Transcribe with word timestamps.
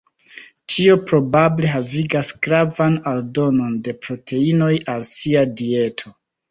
Tio 0.71 0.95
probable 1.11 1.69
havigas 1.73 2.33
gravan 2.47 2.99
aldonon 3.15 3.79
de 3.89 3.97
proteinoj 4.09 4.75
al 4.97 5.11
sia 5.17 5.51
dieto. 5.63 6.19